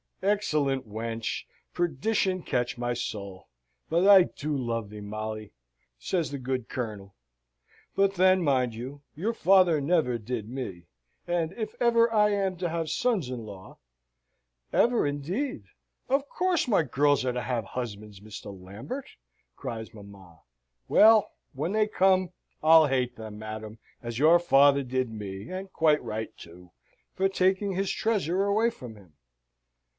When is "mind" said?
8.43-8.75